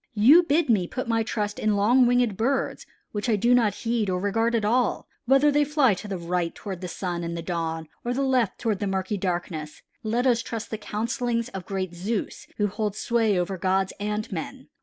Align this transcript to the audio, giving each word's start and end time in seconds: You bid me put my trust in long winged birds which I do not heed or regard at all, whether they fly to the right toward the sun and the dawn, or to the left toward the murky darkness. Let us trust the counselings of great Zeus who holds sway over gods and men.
You 0.15 0.41
bid 0.41 0.67
me 0.67 0.87
put 0.87 1.07
my 1.07 1.21
trust 1.21 1.59
in 1.59 1.75
long 1.75 2.07
winged 2.07 2.35
birds 2.35 2.87
which 3.11 3.29
I 3.29 3.35
do 3.35 3.53
not 3.53 3.75
heed 3.85 4.09
or 4.09 4.19
regard 4.19 4.55
at 4.55 4.65
all, 4.65 5.07
whether 5.25 5.51
they 5.51 5.63
fly 5.63 5.93
to 5.93 6.07
the 6.07 6.17
right 6.17 6.55
toward 6.55 6.81
the 6.81 6.87
sun 6.87 7.23
and 7.23 7.37
the 7.37 7.43
dawn, 7.43 7.87
or 8.03 8.11
to 8.11 8.15
the 8.17 8.23
left 8.23 8.57
toward 8.57 8.79
the 8.79 8.87
murky 8.87 9.15
darkness. 9.17 9.83
Let 10.01 10.25
us 10.25 10.41
trust 10.41 10.71
the 10.71 10.79
counselings 10.79 11.49
of 11.49 11.67
great 11.67 11.93
Zeus 11.93 12.47
who 12.57 12.65
holds 12.65 12.97
sway 12.97 13.37
over 13.37 13.59
gods 13.59 13.93
and 13.99 14.31
men. 14.31 14.69